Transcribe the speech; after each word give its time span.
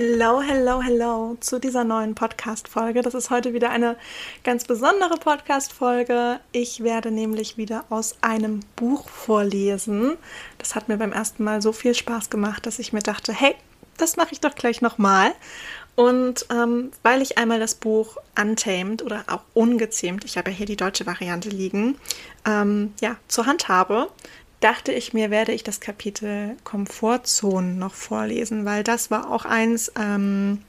Hello, 0.00 0.40
hello, 0.40 0.80
hello 0.80 1.36
zu 1.40 1.58
dieser 1.58 1.82
neuen 1.82 2.14
Podcast-Folge. 2.14 3.02
Das 3.02 3.14
ist 3.14 3.30
heute 3.30 3.52
wieder 3.52 3.70
eine 3.70 3.96
ganz 4.44 4.62
besondere 4.62 5.16
Podcast-Folge. 5.16 6.38
Ich 6.52 6.84
werde 6.84 7.10
nämlich 7.10 7.56
wieder 7.56 7.84
aus 7.90 8.14
einem 8.20 8.60
Buch 8.76 9.08
vorlesen. 9.08 10.16
Das 10.58 10.76
hat 10.76 10.88
mir 10.88 10.98
beim 10.98 11.10
ersten 11.10 11.42
Mal 11.42 11.62
so 11.62 11.72
viel 11.72 11.96
Spaß 11.96 12.30
gemacht, 12.30 12.64
dass 12.64 12.78
ich 12.78 12.92
mir 12.92 13.02
dachte, 13.02 13.32
hey, 13.32 13.56
das 13.96 14.16
mache 14.16 14.28
ich 14.30 14.38
doch 14.38 14.54
gleich 14.54 14.82
nochmal. 14.82 15.32
Und 15.96 16.46
ähm, 16.52 16.92
weil 17.02 17.20
ich 17.20 17.36
einmal 17.36 17.58
das 17.58 17.74
Buch 17.74 18.18
Untamed 18.40 19.02
oder 19.02 19.24
auch 19.26 19.42
Ungezähmt, 19.52 20.24
ich 20.24 20.38
habe 20.38 20.52
ja 20.52 20.58
hier 20.58 20.66
die 20.66 20.76
deutsche 20.76 21.06
Variante 21.06 21.48
liegen, 21.48 21.98
ähm, 22.46 22.94
ja, 23.00 23.16
zur 23.26 23.46
Hand 23.46 23.66
habe, 23.66 24.06
dachte 24.60 24.92
ich 24.92 25.12
mir, 25.12 25.30
werde 25.30 25.52
ich 25.52 25.62
das 25.62 25.80
Kapitel 25.80 26.56
Komfortzonen 26.64 27.78
noch 27.78 27.94
vorlesen, 27.94 28.64
weil 28.64 28.82
das 28.82 29.10
war 29.10 29.30
auch 29.30 29.44
eins, 29.44 29.92
ähm, 29.98 30.62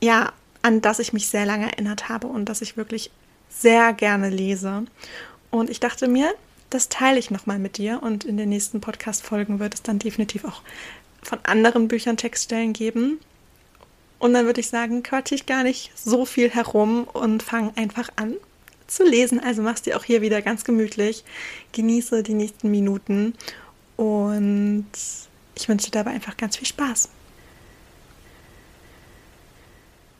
ja, 0.00 0.32
an 0.62 0.80
das 0.80 0.98
ich 0.98 1.12
mich 1.12 1.28
sehr 1.28 1.44
lange 1.44 1.66
erinnert 1.66 2.08
habe 2.08 2.26
und 2.26 2.48
das 2.48 2.62
ich 2.62 2.76
wirklich 2.76 3.10
sehr 3.50 3.92
gerne 3.92 4.30
lese. 4.30 4.84
Und 5.50 5.68
ich 5.68 5.80
dachte 5.80 6.08
mir, 6.08 6.32
das 6.70 6.88
teile 6.88 7.18
ich 7.18 7.30
nochmal 7.30 7.58
mit 7.58 7.76
dir 7.76 8.02
und 8.02 8.24
in 8.24 8.36
den 8.36 8.48
nächsten 8.48 8.80
Podcast-Folgen 8.80 9.60
wird 9.60 9.74
es 9.74 9.82
dann 9.82 9.98
definitiv 9.98 10.44
auch 10.44 10.62
von 11.22 11.38
anderen 11.44 11.88
Büchern 11.88 12.16
Textstellen 12.16 12.72
geben. 12.72 13.20
Und 14.18 14.32
dann 14.32 14.46
würde 14.46 14.60
ich 14.60 14.68
sagen, 14.68 15.02
quatsche 15.02 15.34
ich 15.34 15.46
gar 15.46 15.62
nicht 15.62 15.92
so 15.94 16.24
viel 16.24 16.50
herum 16.50 17.04
und 17.04 17.42
fange 17.42 17.72
einfach 17.76 18.08
an 18.16 18.34
zu 18.86 19.04
lesen. 19.04 19.40
Also 19.40 19.62
machst 19.62 19.86
dir 19.86 19.96
auch 19.96 20.04
hier 20.04 20.22
wieder 20.22 20.42
ganz 20.42 20.64
gemütlich. 20.64 21.24
Genieße 21.72 22.22
die 22.22 22.34
nächsten 22.34 22.70
Minuten 22.70 23.34
und 23.96 24.86
ich 25.54 25.68
wünsche 25.68 25.86
dir 25.86 25.98
dabei 25.98 26.10
einfach 26.10 26.36
ganz 26.36 26.56
viel 26.56 26.66
Spaß. 26.66 27.08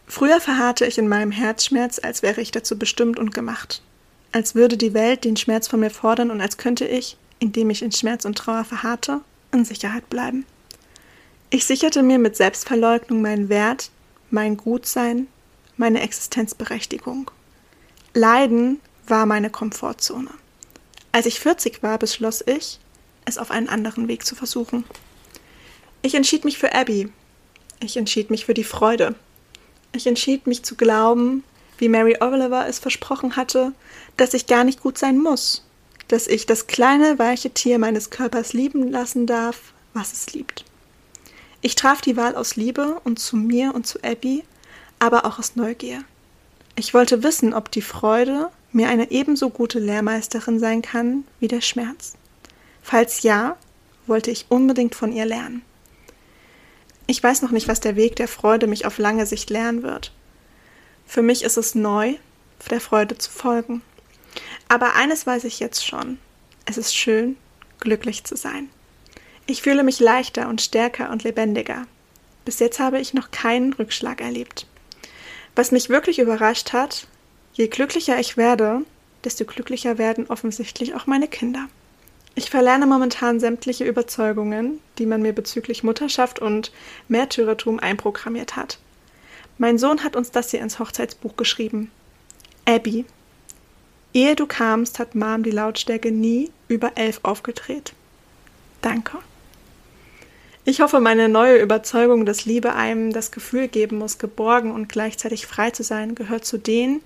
Früher 0.06 0.40
verharrte 0.40 0.86
ich 0.86 0.98
in 0.98 1.08
meinem 1.08 1.32
Herzschmerz, 1.32 1.98
als 1.98 2.22
wäre 2.22 2.40
ich 2.40 2.50
dazu 2.50 2.78
bestimmt 2.78 3.18
und 3.18 3.34
gemacht. 3.34 3.82
Als 4.32 4.54
würde 4.54 4.76
die 4.76 4.94
Welt 4.94 5.24
den 5.24 5.36
Schmerz 5.36 5.66
von 5.66 5.80
mir 5.80 5.90
fordern 5.90 6.30
und 6.30 6.40
als 6.40 6.56
könnte 6.56 6.86
ich, 6.86 7.16
indem 7.40 7.70
ich 7.70 7.82
in 7.82 7.92
Schmerz 7.92 8.24
und 8.24 8.38
Trauer 8.38 8.64
verharrte, 8.64 9.20
in 9.52 9.64
Sicherheit 9.64 10.08
bleiben. 10.10 10.44
Ich 11.50 11.66
sicherte 11.66 12.02
mir 12.02 12.18
mit 12.18 12.36
Selbstverleugnung 12.36 13.22
meinen 13.22 13.48
Wert, 13.48 13.90
mein 14.30 14.56
Gutsein, 14.56 15.28
meine 15.76 16.00
Existenzberechtigung. 16.00 17.30
Leiden 18.16 18.80
war 19.08 19.26
meine 19.26 19.50
Komfortzone. 19.50 20.30
Als 21.10 21.26
ich 21.26 21.40
40 21.40 21.82
war, 21.82 21.98
beschloss 21.98 22.44
ich, 22.46 22.78
es 23.24 23.38
auf 23.38 23.50
einen 23.50 23.68
anderen 23.68 24.06
Weg 24.06 24.24
zu 24.24 24.36
versuchen. 24.36 24.84
Ich 26.00 26.14
entschied 26.14 26.44
mich 26.44 26.56
für 26.56 26.72
Abby. 26.72 27.12
Ich 27.80 27.96
entschied 27.96 28.30
mich 28.30 28.46
für 28.46 28.54
die 28.54 28.62
Freude. 28.62 29.16
Ich 29.92 30.06
entschied 30.06 30.46
mich 30.46 30.62
zu 30.62 30.76
glauben, 30.76 31.42
wie 31.78 31.88
Mary 31.88 32.16
Oliver 32.20 32.68
es 32.68 32.78
versprochen 32.78 33.34
hatte, 33.34 33.72
dass 34.16 34.32
ich 34.32 34.46
gar 34.46 34.62
nicht 34.62 34.80
gut 34.80 34.96
sein 34.96 35.18
muss, 35.18 35.66
dass 36.06 36.28
ich 36.28 36.46
das 36.46 36.68
kleine, 36.68 37.18
weiche 37.18 37.50
Tier 37.50 37.80
meines 37.80 38.10
Körpers 38.10 38.52
lieben 38.52 38.92
lassen 38.92 39.26
darf, 39.26 39.72
was 39.92 40.12
es 40.12 40.32
liebt. 40.32 40.64
Ich 41.62 41.74
traf 41.74 42.00
die 42.00 42.16
Wahl 42.16 42.36
aus 42.36 42.54
Liebe 42.54 43.00
und 43.02 43.18
zu 43.18 43.36
mir 43.36 43.74
und 43.74 43.88
zu 43.88 43.98
Abby, 44.04 44.44
aber 45.00 45.24
auch 45.24 45.40
aus 45.40 45.56
Neugier. 45.56 46.04
Ich 46.76 46.92
wollte 46.92 47.22
wissen, 47.22 47.54
ob 47.54 47.70
die 47.70 47.82
Freude 47.82 48.50
mir 48.72 48.88
eine 48.88 49.10
ebenso 49.12 49.50
gute 49.50 49.78
Lehrmeisterin 49.78 50.58
sein 50.58 50.82
kann 50.82 51.24
wie 51.38 51.48
der 51.48 51.60
Schmerz. 51.60 52.14
Falls 52.82 53.22
ja, 53.22 53.56
wollte 54.06 54.30
ich 54.30 54.46
unbedingt 54.48 54.94
von 54.94 55.12
ihr 55.12 55.24
lernen. 55.24 55.62
Ich 57.06 57.22
weiß 57.22 57.42
noch 57.42 57.52
nicht, 57.52 57.68
was 57.68 57.80
der 57.80 57.96
Weg 57.96 58.16
der 58.16 58.28
Freude 58.28 58.66
mich 58.66 58.86
auf 58.86 58.98
lange 58.98 59.26
Sicht 59.26 59.50
lernen 59.50 59.82
wird. 59.82 60.12
Für 61.06 61.22
mich 61.22 61.44
ist 61.44 61.56
es 61.56 61.74
neu, 61.74 62.14
der 62.70 62.80
Freude 62.80 63.18
zu 63.18 63.30
folgen. 63.30 63.82
Aber 64.68 64.94
eines 64.96 65.26
weiß 65.26 65.44
ich 65.44 65.60
jetzt 65.60 65.86
schon. 65.86 66.18
Es 66.64 66.78
ist 66.78 66.96
schön, 66.96 67.36
glücklich 67.78 68.24
zu 68.24 68.36
sein. 68.36 68.68
Ich 69.46 69.62
fühle 69.62 69.84
mich 69.84 70.00
leichter 70.00 70.48
und 70.48 70.62
stärker 70.62 71.10
und 71.10 71.22
lebendiger. 71.22 71.86
Bis 72.44 72.58
jetzt 72.58 72.80
habe 72.80 72.98
ich 72.98 73.14
noch 73.14 73.30
keinen 73.30 73.74
Rückschlag 73.74 74.20
erlebt. 74.20 74.66
Was 75.56 75.70
mich 75.70 75.88
wirklich 75.88 76.18
überrascht 76.18 76.72
hat, 76.72 77.06
je 77.52 77.68
glücklicher 77.68 78.18
ich 78.18 78.36
werde, 78.36 78.82
desto 79.22 79.44
glücklicher 79.44 79.98
werden 79.98 80.26
offensichtlich 80.28 80.94
auch 80.94 81.06
meine 81.06 81.28
Kinder. 81.28 81.68
Ich 82.34 82.50
verlerne 82.50 82.86
momentan 82.86 83.38
sämtliche 83.38 83.84
Überzeugungen, 83.84 84.80
die 84.98 85.06
man 85.06 85.22
mir 85.22 85.32
bezüglich 85.32 85.84
Mutterschaft 85.84 86.40
und 86.40 86.72
Märtyrertum 87.06 87.78
einprogrammiert 87.78 88.56
hat. 88.56 88.78
Mein 89.56 89.78
Sohn 89.78 90.02
hat 90.02 90.16
uns 90.16 90.32
das 90.32 90.50
hier 90.50 90.60
ins 90.60 90.80
Hochzeitsbuch 90.80 91.36
geschrieben. 91.36 91.92
Abby, 92.64 93.04
ehe 94.12 94.34
du 94.34 94.46
kamst, 94.46 94.98
hat 94.98 95.14
Mom 95.14 95.44
die 95.44 95.52
Lautstärke 95.52 96.10
nie 96.10 96.50
über 96.66 96.92
elf 96.96 97.20
aufgedreht. 97.22 97.92
Danke. 98.82 99.18
Ich 100.66 100.80
hoffe, 100.80 100.98
meine 100.98 101.28
neue 101.28 101.58
Überzeugung, 101.58 102.24
dass 102.24 102.46
Liebe 102.46 102.74
einem 102.74 103.12
das 103.12 103.30
Gefühl 103.30 103.68
geben 103.68 103.98
muss, 103.98 104.16
geborgen 104.16 104.70
und 104.70 104.88
gleichzeitig 104.88 105.46
frei 105.46 105.70
zu 105.70 105.82
sein, 105.82 106.14
gehört 106.14 106.46
zu 106.46 106.56
denen, 106.56 107.02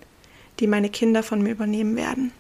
die 0.61 0.69
meine 0.69 0.91
Kinder 0.91 1.25
von 1.25 1.43
mir 1.43 1.51
übernehmen 1.51 1.97
werden. 1.97 2.31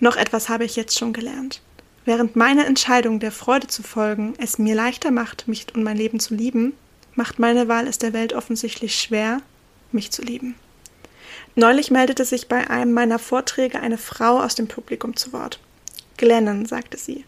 Noch 0.00 0.16
etwas 0.16 0.48
habe 0.48 0.64
ich 0.64 0.74
jetzt 0.74 0.98
schon 0.98 1.12
gelernt. 1.12 1.62
Während 2.04 2.34
meine 2.34 2.66
Entscheidung, 2.66 3.20
der 3.20 3.30
Freude 3.30 3.68
zu 3.68 3.84
folgen, 3.84 4.34
es 4.38 4.58
mir 4.58 4.74
leichter 4.74 5.12
macht, 5.12 5.46
mich 5.46 5.66
und 5.76 5.84
mein 5.84 5.96
Leben 5.96 6.18
zu 6.18 6.34
lieben, 6.34 6.72
macht 7.14 7.38
meine 7.38 7.68
Wahl 7.68 7.86
es 7.86 7.98
der 7.98 8.12
Welt 8.12 8.32
offensichtlich 8.32 8.98
schwer, 8.98 9.42
mich 9.92 10.10
zu 10.10 10.22
lieben. 10.22 10.56
Neulich 11.54 11.92
meldete 11.92 12.24
sich 12.24 12.48
bei 12.48 12.68
einem 12.68 12.92
meiner 12.92 13.20
Vorträge 13.20 13.78
eine 13.80 13.98
Frau 13.98 14.40
aus 14.40 14.56
dem 14.56 14.66
Publikum 14.66 15.14
zu 15.14 15.32
Wort. 15.32 15.60
Glennon, 16.16 16.66
sagte 16.66 16.96
sie. 16.96 17.24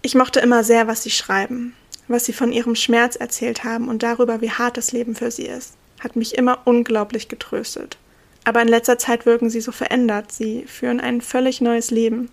Ich 0.00 0.16
mochte 0.16 0.40
immer 0.40 0.64
sehr, 0.64 0.88
was 0.88 1.04
Sie 1.04 1.10
schreiben 1.10 1.76
was 2.12 2.24
sie 2.24 2.32
von 2.32 2.52
ihrem 2.52 2.74
Schmerz 2.74 3.16
erzählt 3.16 3.64
haben 3.64 3.88
und 3.88 4.02
darüber, 4.02 4.40
wie 4.40 4.50
hart 4.50 4.76
das 4.76 4.92
Leben 4.92 5.14
für 5.14 5.30
sie 5.30 5.46
ist, 5.46 5.74
hat 6.00 6.16
mich 6.16 6.36
immer 6.36 6.60
unglaublich 6.64 7.28
getröstet. 7.28 7.96
Aber 8.44 8.62
in 8.62 8.68
letzter 8.68 8.98
Zeit 8.98 9.26
wirken 9.26 9.50
sie 9.50 9.60
so 9.60 9.72
verändert, 9.72 10.32
sie 10.32 10.64
führen 10.66 11.00
ein 11.00 11.20
völlig 11.20 11.60
neues 11.60 11.90
Leben. 11.90 12.30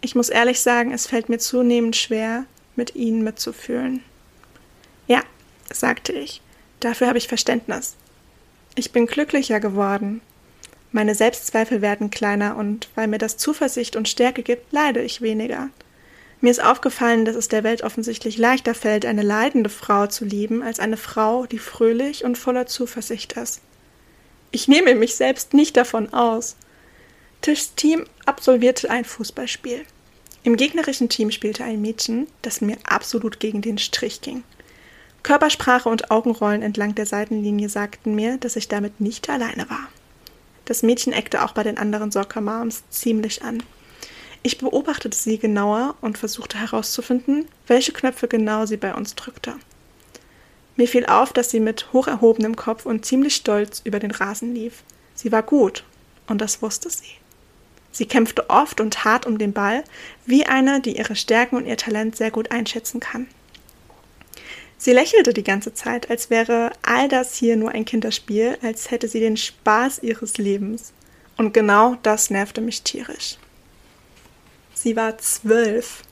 Ich 0.00 0.14
muss 0.14 0.28
ehrlich 0.28 0.60
sagen, 0.60 0.92
es 0.92 1.06
fällt 1.06 1.28
mir 1.28 1.38
zunehmend 1.38 1.96
schwer, 1.96 2.44
mit 2.76 2.94
ihnen 2.94 3.22
mitzufühlen. 3.22 4.02
Ja, 5.06 5.22
sagte 5.72 6.12
ich, 6.12 6.40
dafür 6.78 7.08
habe 7.08 7.18
ich 7.18 7.28
Verständnis. 7.28 7.96
Ich 8.76 8.92
bin 8.92 9.06
glücklicher 9.06 9.60
geworden. 9.60 10.20
Meine 10.92 11.14
Selbstzweifel 11.14 11.82
werden 11.82 12.10
kleiner 12.10 12.56
und 12.56 12.88
weil 12.94 13.08
mir 13.08 13.18
das 13.18 13.36
Zuversicht 13.36 13.96
und 13.96 14.08
Stärke 14.08 14.42
gibt, 14.42 14.72
leide 14.72 15.02
ich 15.02 15.20
weniger. 15.20 15.68
Mir 16.40 16.50
ist 16.50 16.62
aufgefallen, 16.62 17.24
dass 17.24 17.36
es 17.36 17.48
der 17.48 17.64
Welt 17.64 17.82
offensichtlich 17.82 18.38
leichter 18.38 18.74
fällt, 18.74 19.04
eine 19.04 19.22
leidende 19.22 19.68
Frau 19.68 20.06
zu 20.06 20.24
lieben, 20.24 20.62
als 20.62 20.80
eine 20.80 20.96
Frau, 20.96 21.44
die 21.46 21.58
fröhlich 21.58 22.24
und 22.24 22.38
voller 22.38 22.66
Zuversicht 22.66 23.34
ist. 23.34 23.60
Ich 24.50 24.66
nehme 24.66 24.94
mich 24.94 25.14
selbst 25.14 25.52
nicht 25.52 25.76
davon 25.76 26.12
aus. 26.14 26.56
Tischs 27.42 27.74
Team 27.74 28.06
absolvierte 28.24 28.90
ein 28.90 29.04
Fußballspiel. 29.04 29.84
Im 30.42 30.56
gegnerischen 30.56 31.10
Team 31.10 31.30
spielte 31.30 31.64
ein 31.64 31.82
Mädchen, 31.82 32.26
das 32.40 32.62
mir 32.62 32.78
absolut 32.84 33.38
gegen 33.38 33.60
den 33.60 33.76
Strich 33.76 34.22
ging. 34.22 34.42
Körpersprache 35.22 35.90
und 35.90 36.10
Augenrollen 36.10 36.62
entlang 36.62 36.94
der 36.94 37.04
Seitenlinie 37.04 37.68
sagten 37.68 38.14
mir, 38.14 38.38
dass 38.38 38.56
ich 38.56 38.68
damit 38.68 39.00
nicht 39.00 39.28
alleine 39.28 39.68
war. 39.68 39.88
Das 40.64 40.82
Mädchen 40.82 41.12
eckte 41.12 41.44
auch 41.44 41.52
bei 41.52 41.62
den 41.62 41.76
anderen 41.76 42.10
Soccer 42.10 42.40
Moms 42.40 42.84
ziemlich 42.88 43.42
an. 43.42 43.62
Ich 44.42 44.58
beobachtete 44.58 45.16
sie 45.16 45.38
genauer 45.38 45.94
und 46.00 46.16
versuchte 46.16 46.58
herauszufinden, 46.58 47.46
welche 47.66 47.92
Knöpfe 47.92 48.26
genau 48.26 48.64
sie 48.64 48.78
bei 48.78 48.94
uns 48.94 49.14
drückte. 49.14 49.54
Mir 50.76 50.88
fiel 50.88 51.04
auf, 51.04 51.32
dass 51.34 51.50
sie 51.50 51.60
mit 51.60 51.92
hoch 51.92 52.06
erhobenem 52.06 52.56
Kopf 52.56 52.86
und 52.86 53.04
ziemlich 53.04 53.34
stolz 53.34 53.82
über 53.84 53.98
den 53.98 54.10
Rasen 54.10 54.54
lief. 54.54 54.82
Sie 55.14 55.30
war 55.30 55.42
gut, 55.42 55.84
und 56.26 56.40
das 56.40 56.62
wusste 56.62 56.88
sie. 56.88 57.18
Sie 57.92 58.06
kämpfte 58.06 58.48
oft 58.48 58.80
und 58.80 59.04
hart 59.04 59.26
um 59.26 59.36
den 59.36 59.52
Ball, 59.52 59.84
wie 60.24 60.46
eine, 60.46 60.80
die 60.80 60.96
ihre 60.96 61.16
Stärken 61.16 61.56
und 61.56 61.66
ihr 61.66 61.76
Talent 61.76 62.16
sehr 62.16 62.30
gut 62.30 62.50
einschätzen 62.50 63.00
kann. 63.00 63.26
Sie 64.78 64.92
lächelte 64.92 65.34
die 65.34 65.44
ganze 65.44 65.74
Zeit, 65.74 66.08
als 66.08 66.30
wäre 66.30 66.72
all 66.80 67.08
das 67.08 67.34
hier 67.34 67.56
nur 67.56 67.72
ein 67.72 67.84
Kinderspiel, 67.84 68.56
als 68.62 68.90
hätte 68.90 69.08
sie 69.08 69.20
den 69.20 69.36
Spaß 69.36 69.98
ihres 70.02 70.38
Lebens. 70.38 70.94
Und 71.36 71.52
genau 71.52 71.96
das 72.02 72.30
nervte 72.30 72.62
mich 72.62 72.80
tierisch. 72.82 73.36
Sie 74.82 74.96
war 74.96 75.18
zwölf. 75.18 76.04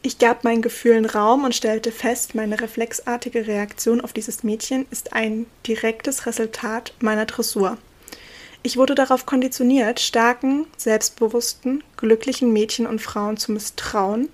Ich 0.00 0.18
gab 0.18 0.44
meinen 0.44 0.62
Gefühlen 0.62 1.04
Raum 1.04 1.44
und 1.44 1.54
stellte 1.54 1.92
fest, 1.92 2.34
meine 2.34 2.58
reflexartige 2.58 3.46
Reaktion 3.46 4.00
auf 4.00 4.14
dieses 4.14 4.42
Mädchen 4.42 4.86
ist 4.90 5.12
ein 5.12 5.44
direktes 5.66 6.24
Resultat 6.24 6.94
meiner 7.00 7.26
Dressur. 7.26 7.76
Ich 8.62 8.78
wurde 8.78 8.94
darauf 8.94 9.26
konditioniert, 9.26 10.00
starken, 10.00 10.68
selbstbewussten, 10.78 11.84
glücklichen 11.98 12.50
Mädchen 12.50 12.86
und 12.86 13.02
Frauen 13.02 13.36
zu 13.36 13.52
misstrauen 13.52 14.30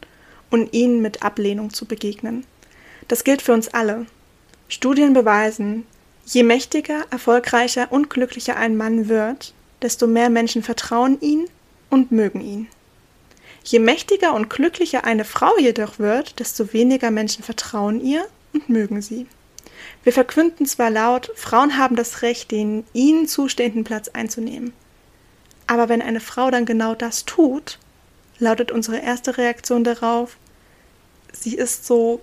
und 0.52 0.72
ihnen 0.72 1.02
mit 1.02 1.24
Ablehnung 1.24 1.74
zu 1.74 1.84
begegnen. 1.84 2.46
Das 3.08 3.24
gilt 3.24 3.42
für 3.42 3.54
uns 3.54 3.66
alle. 3.66 4.06
Studien 4.68 5.14
beweisen, 5.14 5.84
je 6.26 6.44
mächtiger, 6.44 7.04
erfolgreicher 7.10 7.90
und 7.90 8.08
glücklicher 8.08 8.54
ein 8.54 8.76
Mann 8.76 9.08
wird, 9.08 9.52
desto 9.82 10.06
mehr 10.06 10.30
Menschen 10.30 10.62
vertrauen 10.62 11.20
ihn 11.20 11.48
und 11.90 12.12
mögen 12.12 12.40
ihn. 12.40 12.68
Je 13.66 13.80
mächtiger 13.80 14.32
und 14.32 14.48
glücklicher 14.48 15.02
eine 15.02 15.24
Frau 15.24 15.50
jedoch 15.58 15.98
wird, 15.98 16.38
desto 16.38 16.72
weniger 16.72 17.10
Menschen 17.10 17.42
vertrauen 17.42 18.00
ihr 18.00 18.24
und 18.52 18.68
mögen 18.68 19.02
sie. 19.02 19.26
Wir 20.04 20.12
verkünden 20.12 20.66
zwar 20.66 20.88
laut, 20.88 21.32
Frauen 21.34 21.76
haben 21.76 21.96
das 21.96 22.22
Recht, 22.22 22.52
den 22.52 22.84
ihnen 22.92 23.26
zustehenden 23.26 23.82
Platz 23.82 24.08
einzunehmen. 24.08 24.72
Aber 25.66 25.88
wenn 25.88 26.00
eine 26.00 26.20
Frau 26.20 26.52
dann 26.52 26.64
genau 26.64 26.94
das 26.94 27.24
tut, 27.24 27.80
lautet 28.38 28.70
unsere 28.70 28.98
erste 28.98 29.36
Reaktion 29.36 29.82
darauf, 29.82 30.36
sie 31.32 31.56
ist 31.56 31.86
so 31.86 32.20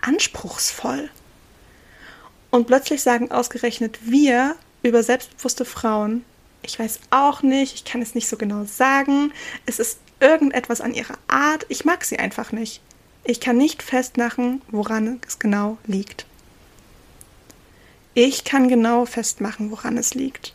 anspruchsvoll. 0.00 1.10
Und 2.50 2.66
plötzlich 2.66 3.02
sagen 3.02 3.30
ausgerechnet 3.30 3.98
wir 4.02 4.56
über 4.82 5.02
selbstbewusste 5.02 5.66
Frauen, 5.66 6.24
ich 6.62 6.78
weiß 6.78 7.00
auch 7.10 7.42
nicht, 7.42 7.74
ich 7.74 7.84
kann 7.84 8.00
es 8.00 8.14
nicht 8.14 8.28
so 8.28 8.36
genau 8.36 8.64
sagen, 8.64 9.32
es 9.66 9.78
ist 9.78 9.98
irgendetwas 10.22 10.80
an 10.80 10.94
ihrer 10.94 11.18
Art. 11.26 11.66
Ich 11.68 11.84
mag 11.84 12.04
sie 12.04 12.18
einfach 12.18 12.52
nicht. 12.52 12.80
Ich 13.24 13.40
kann 13.40 13.58
nicht 13.58 13.82
festmachen, 13.82 14.62
woran 14.68 15.20
es 15.26 15.38
genau 15.38 15.76
liegt. 15.86 16.26
Ich 18.14 18.44
kann 18.44 18.68
genau 18.68 19.04
festmachen, 19.04 19.70
woran 19.70 19.96
es 19.96 20.14
liegt. 20.14 20.54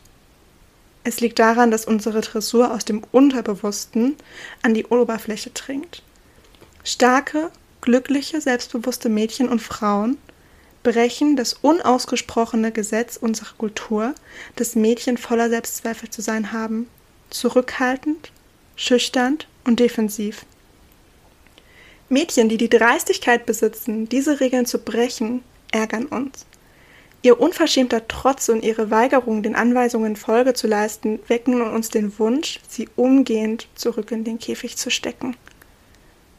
Es 1.04 1.22
liegt 1.22 1.40
daran, 1.40 1.72
dass 1.72 1.86
unsere 1.86 2.22
Dressur 2.22 2.74
aus 2.74 2.86
dem 2.86 3.04
Unterbewussten 3.12 4.16
an 4.62 4.74
die 4.74 4.86
Oberfläche 4.86 5.52
dringt. 5.52 6.04
Starke, 6.84 7.52
glückliche, 7.82 8.42
selbstbewusste 8.42 9.10
Mädchen 9.10 9.50
und 9.50 9.62
Frauen 9.62 10.18
brechen 10.84 11.36
das 11.36 11.54
unausgesprochene 11.54 12.72
Gesetz 12.72 13.18
unserer 13.18 13.54
Kultur, 13.58 14.14
dass 14.56 14.76
Mädchen 14.76 15.18
voller 15.18 15.50
Selbstzweifel 15.50 16.10
zu 16.10 16.22
sein 16.22 16.52
haben, 16.52 16.88
zurückhaltend, 17.30 18.32
schüchtern 18.76 19.40
und 19.68 19.80
defensiv. 19.80 20.46
Mädchen, 22.10 22.48
die 22.48 22.58
die 22.58 22.70
Dreistigkeit 22.70 23.46
besitzen, 23.46 24.08
diese 24.08 24.40
Regeln 24.40 24.66
zu 24.66 24.80
brechen, 24.80 25.44
ärgern 25.72 26.06
uns. 26.06 26.46
Ihr 27.22 27.40
unverschämter 27.40 28.08
Trotz 28.08 28.48
und 28.48 28.64
ihre 28.64 28.90
Weigerung, 28.90 29.44
den 29.44 29.56
Anweisungen 29.56 30.16
Folge 30.16 30.54
zu 30.54 30.68
leisten, 30.68 31.20
wecken 31.28 31.62
uns 31.62 31.90
den 31.90 32.18
Wunsch, 32.18 32.62
sie 32.70 32.88
umgehend 32.96 33.68
zurück 33.76 34.12
in 34.12 34.24
den 34.24 34.40
Käfig 34.40 34.78
zu 34.78 34.90
stecken. 34.90 35.36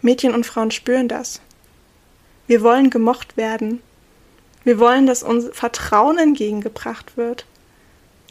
Mädchen 0.00 0.32
und 0.32 0.46
Frauen 0.46 0.70
spüren 0.70 1.08
das. 1.08 1.42
Wir 2.46 2.62
wollen 2.62 2.88
gemocht 2.88 3.36
werden. 3.36 3.82
Wir 4.64 4.78
wollen, 4.78 5.06
dass 5.06 5.22
uns 5.22 5.50
Vertrauen 5.52 6.16
entgegengebracht 6.16 7.16
wird. 7.18 7.44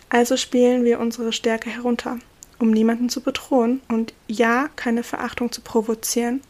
Also 0.10 0.38
spielen 0.38 0.84
wir 0.86 1.00
unsere 1.00 1.34
Stärke 1.34 1.70
herunter 1.70 2.18
um 2.60 2.72
niemanden 2.72 3.10
zu 3.10 3.22
bedrohen 3.22 3.82
und 3.88 4.14
ja, 4.28 4.70
keine 4.76 5.04
Verachtung 5.04 5.52
zu 5.52 5.62
provozieren. 5.62 6.42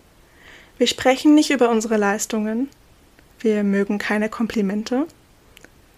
Wir 0.77 0.87
sprechen 0.87 1.33
nicht 1.35 1.49
über 1.49 1.69
unsere 1.69 1.97
Leistungen, 1.97 2.69
wir 3.39 3.63
mögen 3.63 3.97
keine 3.97 4.29
Komplimente, 4.29 5.07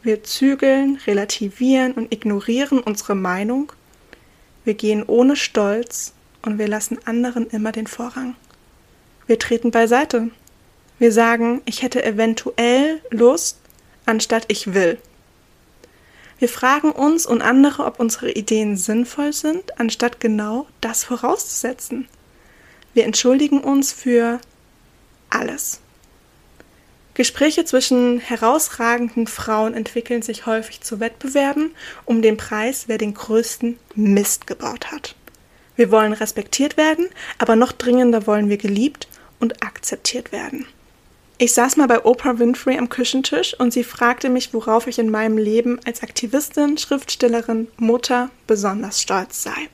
wir 0.03 0.23
zügeln, 0.23 0.99
relativieren 1.05 1.93
und 1.93 2.13
ignorieren 2.13 2.79
unsere 2.79 3.15
Meinung, 3.15 3.71
wir 4.63 4.73
gehen 4.73 5.03
ohne 5.05 5.35
Stolz 5.35 6.13
und 6.41 6.57
wir 6.57 6.67
lassen 6.67 6.99
anderen 7.05 7.47
immer 7.47 7.71
den 7.71 7.87
Vorrang. 7.87 8.35
Wir 9.27 9.37
treten 9.37 9.71
beiseite. 9.71 10.31
Wir 10.97 11.11
sagen, 11.11 11.61
ich 11.65 11.81
hätte 11.81 12.03
eventuell 12.03 13.01
Lust, 13.09 13.59
anstatt 14.05 14.45
ich 14.47 14.73
will. 14.73 14.97
Wir 16.39 16.49
fragen 16.49 16.91
uns 16.91 17.25
und 17.25 17.41
andere, 17.41 17.85
ob 17.85 17.99
unsere 17.99 18.31
Ideen 18.31 18.77
sinnvoll 18.77 19.33
sind, 19.33 19.77
anstatt 19.77 20.21
genau 20.21 20.67
das 20.79 21.03
vorauszusetzen. 21.03 22.07
Wir 22.93 23.03
entschuldigen 23.03 23.59
uns 23.59 23.91
für 23.91 24.39
alles. 25.29 25.81
Gespräche 27.13 27.65
zwischen 27.65 28.19
herausragenden 28.19 29.27
Frauen 29.27 29.73
entwickeln 29.73 30.21
sich 30.21 30.45
häufig 30.45 30.79
zu 30.79 31.01
Wettbewerben 31.01 31.71
um 32.05 32.21
den 32.21 32.37
Preis, 32.37 32.85
wer 32.87 32.97
den 32.97 33.13
größten 33.13 33.77
Mist 33.95 34.47
gebaut 34.47 34.93
hat. 34.93 35.15
Wir 35.75 35.91
wollen 35.91 36.13
respektiert 36.13 36.77
werden, 36.77 37.09
aber 37.37 37.57
noch 37.57 37.73
dringender 37.73 38.25
wollen 38.25 38.47
wir 38.47 38.57
geliebt 38.57 39.09
und 39.41 39.61
akzeptiert 39.61 40.31
werden. 40.31 40.65
Ich 41.41 41.53
saß 41.53 41.77
mal 41.77 41.87
bei 41.87 42.03
Oprah 42.03 42.37
Winfrey 42.37 42.77
am 42.77 42.89
Küchentisch 42.89 43.57
und 43.57 43.71
sie 43.71 43.85
fragte 43.85 44.27
mich, 44.27 44.53
worauf 44.53 44.87
ich 44.87 44.99
in 44.99 45.09
meinem 45.09 45.37
Leben 45.37 45.79
als 45.85 46.03
Aktivistin, 46.03 46.77
Schriftstellerin, 46.77 47.69
Mutter 47.77 48.29
besonders 48.45 49.01
stolz 49.01 49.41
sei. 49.41 49.69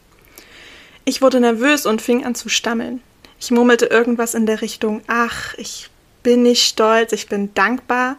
Ich 1.06 1.24
wurde 1.24 1.40
nervös 1.40 1.88
und 1.88 2.04
fing 2.04 2.24
an 2.24 2.36
zu 2.36 2.50
stammeln. 2.50 3.02
Ich 3.40 3.50
murmelte 3.50 3.88
irgendwas 3.88 4.36
in 4.36 4.46
der 4.46 4.62
Richtung, 4.62 5.02
ach, 5.08 5.56
ich 5.58 5.90
bin 6.22 6.44
nicht 6.44 6.64
stolz, 6.68 7.14
ich 7.14 7.30
bin 7.30 7.52
dankbar. 7.56 8.18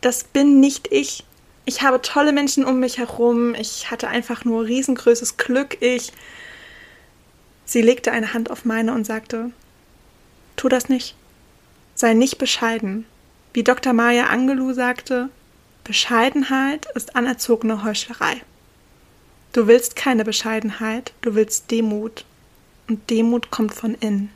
Das 0.00 0.24
bin 0.24 0.58
nicht 0.58 0.88
ich. 0.90 1.22
Ich 1.66 1.82
habe 1.82 2.02
tolle 2.02 2.32
Menschen 2.32 2.64
um 2.64 2.80
mich 2.80 2.98
herum, 2.98 3.54
ich 3.54 3.92
hatte 3.92 4.08
einfach 4.08 4.44
nur 4.44 4.64
riesengroßes 4.64 5.36
Glück, 5.36 5.80
ich. 5.80 6.12
Sie 7.64 7.82
legte 7.82 8.10
eine 8.10 8.34
Hand 8.34 8.50
auf 8.50 8.64
meine 8.64 8.92
und 8.92 9.06
sagte, 9.06 9.52
tu 10.56 10.68
das 10.68 10.88
nicht. 10.88 11.14
Sei 11.96 12.12
nicht 12.12 12.36
bescheiden. 12.36 13.06
Wie 13.54 13.64
Dr. 13.64 13.94
Maya 13.94 14.26
Angelou 14.26 14.74
sagte, 14.74 15.30
Bescheidenheit 15.82 16.86
ist 16.94 17.16
anerzogene 17.16 17.84
Heuchlerei. 17.84 18.42
Du 19.54 19.66
willst 19.66 19.96
keine 19.96 20.22
Bescheidenheit, 20.22 21.14
du 21.22 21.34
willst 21.34 21.70
Demut. 21.70 22.26
Und 22.86 23.08
Demut 23.08 23.50
kommt 23.50 23.72
von 23.72 23.94
innen. 23.94 24.30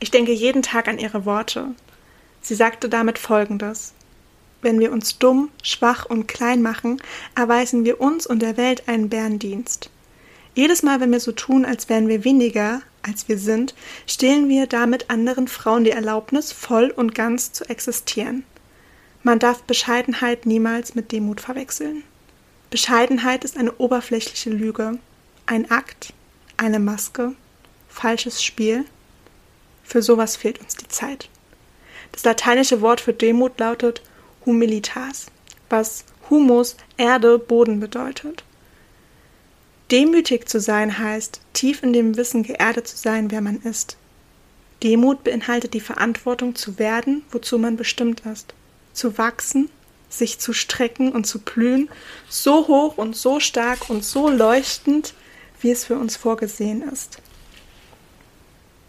Ich 0.00 0.10
denke 0.10 0.32
jeden 0.32 0.60
Tag 0.60 0.86
an 0.86 0.98
ihre 0.98 1.24
Worte. 1.24 1.68
Sie 2.42 2.54
sagte 2.54 2.90
damit 2.90 3.18
Folgendes. 3.18 3.94
Wenn 4.60 4.78
wir 4.80 4.92
uns 4.92 5.18
dumm, 5.18 5.48
schwach 5.62 6.04
und 6.04 6.28
klein 6.28 6.60
machen, 6.60 7.00
erweisen 7.34 7.86
wir 7.86 8.02
uns 8.02 8.26
und 8.26 8.42
der 8.42 8.58
Welt 8.58 8.86
einen 8.86 9.08
Bärendienst. 9.08 9.88
Jedes 10.54 10.82
Mal, 10.82 11.00
wenn 11.00 11.10
wir 11.10 11.20
so 11.20 11.32
tun, 11.32 11.64
als 11.64 11.88
wären 11.88 12.08
wir 12.08 12.22
weniger, 12.22 12.82
als 13.02 13.28
wir 13.28 13.38
sind, 13.38 13.74
stehlen 14.06 14.48
wir 14.48 14.66
damit 14.66 15.10
anderen 15.10 15.48
Frauen 15.48 15.84
die 15.84 15.90
Erlaubnis, 15.90 16.52
voll 16.52 16.90
und 16.90 17.14
ganz 17.14 17.52
zu 17.52 17.68
existieren. 17.68 18.44
Man 19.22 19.38
darf 19.38 19.62
Bescheidenheit 19.62 20.46
niemals 20.46 20.94
mit 20.94 21.12
Demut 21.12 21.40
verwechseln. 21.40 22.04
Bescheidenheit 22.70 23.44
ist 23.44 23.56
eine 23.56 23.72
oberflächliche 23.72 24.50
Lüge, 24.50 24.98
ein 25.46 25.70
Akt, 25.70 26.14
eine 26.56 26.78
Maske, 26.78 27.34
falsches 27.88 28.42
Spiel. 28.42 28.84
Für 29.82 30.02
sowas 30.02 30.36
fehlt 30.36 30.60
uns 30.60 30.76
die 30.76 30.88
Zeit. 30.88 31.28
Das 32.12 32.24
lateinische 32.24 32.80
Wort 32.80 33.00
für 33.00 33.12
Demut 33.12 33.58
lautet 33.58 34.02
humilitas, 34.46 35.26
was 35.68 36.04
Humus, 36.30 36.76
Erde, 36.96 37.38
Boden 37.38 37.80
bedeutet. 37.80 38.44
Demütig 39.90 40.48
zu 40.48 40.60
sein 40.60 40.98
heißt, 40.98 41.40
tief 41.52 41.82
in 41.82 41.92
dem 41.92 42.16
Wissen 42.16 42.44
geerdet 42.44 42.86
zu 42.86 42.96
sein, 42.96 43.30
wer 43.30 43.40
man 43.40 43.60
ist. 43.62 43.96
Demut 44.82 45.24
beinhaltet 45.24 45.74
die 45.74 45.80
Verantwortung 45.80 46.54
zu 46.54 46.78
werden, 46.78 47.22
wozu 47.30 47.58
man 47.58 47.76
bestimmt 47.76 48.20
ist. 48.20 48.54
Zu 48.92 49.18
wachsen, 49.18 49.68
sich 50.08 50.38
zu 50.38 50.52
strecken 50.52 51.12
und 51.12 51.26
zu 51.26 51.40
blühen, 51.40 51.88
so 52.28 52.68
hoch 52.68 52.98
und 52.98 53.16
so 53.16 53.40
stark 53.40 53.90
und 53.90 54.04
so 54.04 54.28
leuchtend, 54.28 55.14
wie 55.60 55.70
es 55.70 55.84
für 55.84 55.96
uns 55.96 56.16
vorgesehen 56.16 56.82
ist. 56.82 57.18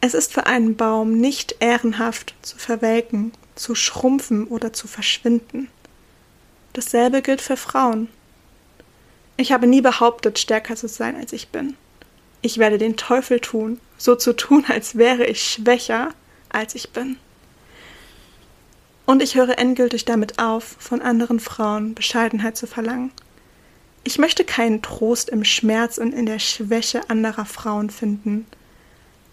Es 0.02 0.14
ist 0.14 0.34
für 0.34 0.46
einen 0.46 0.76
Baum 0.78 1.18
nicht 1.18 1.58
ehrenhaft 1.60 2.34
zu 2.42 2.58
verwelken, 2.58 3.34
zu 3.56 3.76
schrumpfen 3.76 4.48
oder 4.48 4.74
zu 4.74 4.88
verschwinden. 4.88 5.68
Dasselbe 6.74 7.22
gilt 7.22 7.42
für 7.42 7.58
Frauen. 7.58 8.08
Ich 9.42 9.52
habe 9.52 9.66
nie 9.66 9.82
behauptet, 9.82 10.38
stärker 10.38 10.76
zu 10.76 10.88
sein, 10.88 11.16
als 11.16 11.34
ich 11.34 11.48
bin. 11.48 11.76
Ich 12.44 12.60
werde 12.60 12.78
den 12.78 12.96
Teufel 12.96 13.40
tun, 13.40 13.80
so 13.98 14.14
zu 14.14 14.34
tun, 14.34 14.66
als 14.68 14.98
wäre 15.00 15.26
ich 15.26 15.42
schwächer, 15.42 16.10
als 16.50 16.76
ich 16.76 16.92
bin. 16.92 17.18
Und 19.08 19.24
ich 19.24 19.34
höre 19.34 19.58
endgültig 19.58 20.06
damit 20.06 20.38
auf, 20.38 20.76
von 20.78 21.02
anderen 21.02 21.40
Frauen 21.40 21.96
Bescheidenheit 21.96 22.56
zu 22.56 22.68
verlangen. 22.68 23.10
Ich 24.04 24.20
möchte 24.20 24.46
keinen 24.46 24.84
Trost 24.84 25.30
im 25.30 25.44
Schmerz 25.44 25.98
und 25.98 26.14
in 26.14 26.28
der 26.28 26.38
Schwäche 26.38 27.10
anderer 27.10 27.46
Frauen 27.46 27.90
finden. 27.90 28.46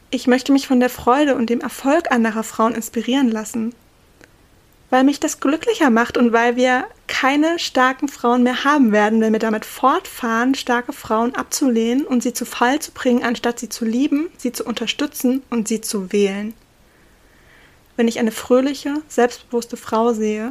Ich 0.09 0.27
möchte 0.27 0.53
mich 0.53 0.67
von 0.67 0.81
der 0.81 0.88
Freude 0.88 1.35
und 1.35 1.50
dem 1.50 1.61
Erfolg 1.61 2.11
anderer 2.11 2.45
Frauen 2.45 2.75
inspirieren 2.75 3.31
lassen 3.31 3.75
weil 4.90 5.04
mich 5.04 5.21
das 5.21 5.40
glücklicher 5.40 5.90
macht 5.90 6.16
und 6.16 6.33
weil 6.33 6.57
wir 6.57 6.87
keine 7.07 7.59
starken 7.59 8.09
Frauen 8.09 8.42
mehr 8.42 8.64
haben 8.64 8.92
werden, 8.92 9.21
wenn 9.21 9.33
wir 9.33 9.40
damit 9.40 9.64
fortfahren, 9.64 10.54
starke 10.54 10.92
Frauen 10.92 11.35
abzulehnen 11.35 12.07
und 12.07 12.23
sie 12.23 12.33
zu 12.33 12.47
Fall 12.47 12.80
zu 12.80 12.92
bringen, 12.92 13.23
anstatt 13.23 13.59
sie 13.59 13.68
zu 13.68 13.85
lieben, 13.85 14.30
sie 14.38 14.52
zu 14.52 14.64
unterstützen 14.64 15.42
und 15.50 15.68
sie 15.68 15.80
zu 15.80 16.12
wählen. 16.12 16.54
Wenn 17.97 18.09
ich 18.09 18.18
eine 18.18 18.30
fröhliche, 18.30 19.02
selbstbewusste 19.09 19.76
Frau 19.76 20.12
sehe, 20.12 20.50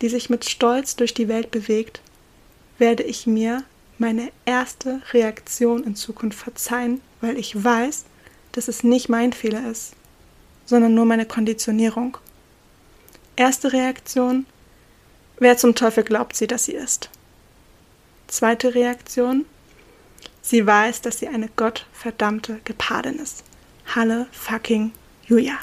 die 0.00 0.08
sich 0.08 0.30
mit 0.30 0.48
Stolz 0.48 0.96
durch 0.96 1.14
die 1.14 1.28
Welt 1.28 1.50
bewegt, 1.50 2.00
werde 2.78 3.02
ich 3.02 3.26
mir 3.26 3.62
meine 3.98 4.30
erste 4.44 5.00
Reaktion 5.12 5.84
in 5.84 5.96
Zukunft 5.96 6.38
verzeihen, 6.38 7.00
weil 7.20 7.38
ich 7.38 7.62
weiß, 7.62 8.04
dass 8.52 8.68
es 8.68 8.84
nicht 8.84 9.08
mein 9.08 9.32
Fehler 9.32 9.70
ist, 9.70 9.92
sondern 10.66 10.94
nur 10.94 11.04
meine 11.04 11.26
Konditionierung. 11.26 12.18
Erste 13.38 13.72
Reaktion, 13.72 14.46
wer 15.38 15.56
zum 15.56 15.76
Teufel 15.76 16.02
glaubt 16.02 16.34
sie, 16.34 16.48
dass 16.48 16.64
sie 16.64 16.72
ist? 16.72 17.08
Zweite 18.26 18.74
Reaktion, 18.74 19.46
sie 20.42 20.66
weiß, 20.66 21.02
dass 21.02 21.20
sie 21.20 21.28
eine 21.28 21.48
gottverdammte 21.54 22.58
Gepardin 22.64 23.20
ist. 23.20 23.44
Halle 23.94 24.26
fucking 24.32 24.90
Julia. 25.24 25.56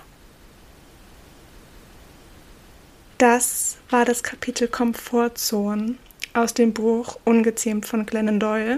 Das 3.17 3.75
war 3.89 4.05
das 4.05 4.23
Kapitel 4.23 4.69
Komfortzone 4.69 5.95
aus 6.33 6.53
dem 6.53 6.71
Buch 6.71 7.19
Ungezähmt 7.25 7.85
von 7.85 8.05
Glennon 8.05 8.39
Doyle. 8.39 8.77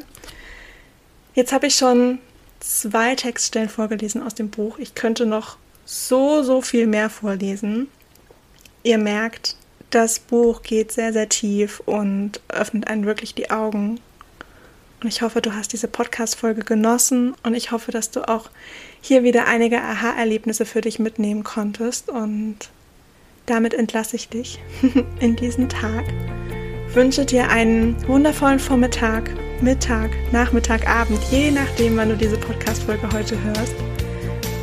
Jetzt 1.36 1.54
habe 1.54 1.68
ich 1.68 1.76
schon 1.76 2.18
zwei 2.62 3.14
Textstellen 3.14 3.70
vorgelesen 3.70 4.24
aus 4.24 4.34
dem 4.34 4.50
Buch. 4.50 4.80
Ich 4.80 4.96
könnte 4.96 5.28
noch 5.28 5.58
so, 5.86 6.42
so 6.42 6.64
viel 6.64 6.88
mehr 6.88 7.12
vorlesen. 7.12 7.90
Ihr 8.84 8.98
merkt, 8.98 9.56
das 9.90 10.20
Buch 10.20 10.62
geht 10.62 10.92
sehr, 10.92 11.14
sehr 11.14 11.30
tief 11.30 11.82
und 11.86 12.42
öffnet 12.50 12.88
einen 12.88 13.06
wirklich 13.06 13.34
die 13.36 13.50
Augen. 13.50 14.00
Und 15.02 15.08
ich 15.08 15.22
hoffe, 15.22 15.42
du 15.42 15.54
hast 15.54 15.74
diese 15.74 15.88
Podcast-Folge 15.88 16.64
genossen 16.64 17.36
und 17.44 17.54
ich 17.54 17.72
hoffe, 17.72 17.92
dass 17.92 18.10
du 18.10 18.28
auch 18.28 18.50
hier 19.00 19.24
wieder 19.24 19.46
einige 19.46 19.82
Aha-Erlebnisse 19.82 20.66
für 20.66 20.82
dich 20.82 20.98
mitnehmen 20.98 21.44
konntest. 21.44 22.10
Und 22.10 22.58
damit 23.46 23.74
entlasse 23.74 24.16
ich 24.16 24.30
dich 24.30 24.60
in 25.20 25.36
diesen 25.36 25.70
Tag. 25.70 26.04
Wünsche 26.94 27.26
dir 27.26 27.50
einen 27.50 27.96
wundervollen 28.08 28.60
Vormittag, 28.60 29.30
Mittag, 29.62 30.10
Nachmittag, 30.32 30.88
Abend, 30.90 31.20
je 31.32 31.52
nachdem, 31.52 31.96
wann 31.98 32.10
du 32.10 32.18
diese 32.18 32.38
Podcast-Folge 32.38 33.10
heute 33.14 33.42
hörst. 33.44 33.76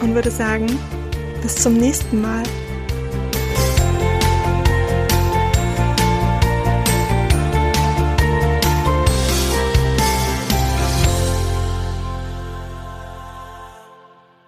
Und 0.01 0.15
würde 0.15 0.31
sagen, 0.31 0.67
bis 1.43 1.55
zum 1.55 1.75
nächsten 1.75 2.21
Mal. 2.21 2.43